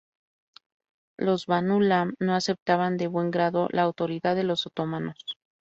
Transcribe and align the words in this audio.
Los 1.17 1.45
banu 1.45 1.79
Lam 1.79 2.15
no 2.17 2.33
aceptaban 2.33 2.97
de 2.97 3.05
buen 3.05 3.29
grado 3.29 3.67
la 3.69 3.83
autoridad 3.83 4.35
de 4.35 4.43
los 4.43 4.65
otomanos. 4.65 5.23